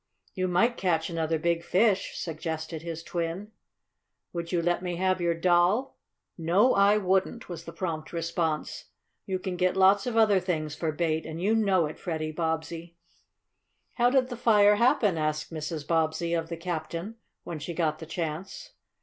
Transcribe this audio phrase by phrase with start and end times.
[0.33, 3.51] "You might catch another big fish," suggested his twin.
[4.33, 5.95] "Would you let me have your doll?"
[6.39, 8.85] "No, I wouldn't!" was the prompt response.
[9.27, 12.95] "You can get lots of other things for bait, and you know it, Freddie Bobbsey!"
[13.93, 15.85] "How did the fire happen?" asked Mrs.
[15.87, 18.71] Bobbsey of the captain, when she got the chance.